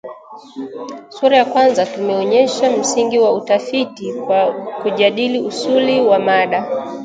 Sura 1.09 1.35
ya 1.37 1.45
kwanza 1.45 1.85
tumeonyesha 1.85 2.71
msingi 2.77 3.19
wa 3.19 3.31
utafiti 3.33 4.13
kwa 4.13 4.51
kujadili 4.81 5.39
usuli 5.39 6.01
wa 6.01 6.19
mada 6.19 6.85